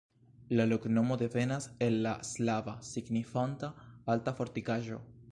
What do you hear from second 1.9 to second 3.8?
la slava, signifanta: